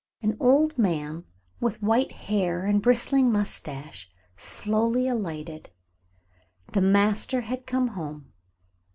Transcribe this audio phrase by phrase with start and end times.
[0.23, 1.25] An old man
[1.59, 5.69] with white hair and bristling mustache slowly alighted.
[6.73, 8.33] The master had come home.